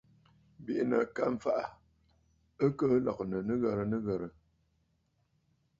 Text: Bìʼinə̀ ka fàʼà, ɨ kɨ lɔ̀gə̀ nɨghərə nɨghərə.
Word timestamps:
Bìʼinə̀ 0.63 1.03
ka 1.15 1.23
fàʼà, 1.43 1.65
ɨ 2.63 2.65
kɨ 2.77 2.85
lɔ̀gə̀ 3.05 3.41
nɨghərə 3.47 3.83
nɨghərə. 3.91 4.27